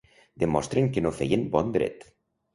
I 0.37 0.43
demostren 0.43 0.89
que 0.95 1.03
no 1.07 1.13
feien 1.19 1.45
‘bon 1.59 1.71
dret’. 1.79 2.05